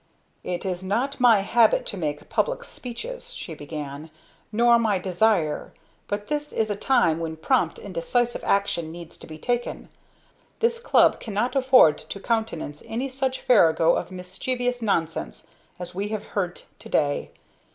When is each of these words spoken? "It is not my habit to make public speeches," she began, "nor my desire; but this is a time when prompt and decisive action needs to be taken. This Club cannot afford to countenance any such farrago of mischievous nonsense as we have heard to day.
"It 0.43 0.65
is 0.65 0.83
not 0.83 1.19
my 1.19 1.41
habit 1.41 1.85
to 1.85 1.95
make 1.95 2.27
public 2.27 2.63
speeches," 2.63 3.35
she 3.35 3.53
began, 3.53 4.09
"nor 4.51 4.79
my 4.79 4.97
desire; 4.97 5.73
but 6.07 6.27
this 6.27 6.51
is 6.51 6.71
a 6.71 6.75
time 6.75 7.19
when 7.19 7.35
prompt 7.37 7.77
and 7.77 7.93
decisive 7.93 8.43
action 8.43 8.91
needs 8.91 9.15
to 9.19 9.27
be 9.27 9.37
taken. 9.37 9.89
This 10.59 10.79
Club 10.79 11.19
cannot 11.19 11.55
afford 11.55 11.99
to 11.99 12.19
countenance 12.19 12.81
any 12.87 13.09
such 13.09 13.41
farrago 13.41 13.93
of 13.95 14.09
mischievous 14.09 14.81
nonsense 14.81 15.45
as 15.77 15.93
we 15.93 16.07
have 16.07 16.23
heard 16.33 16.63
to 16.79 16.89
day. 16.89 17.29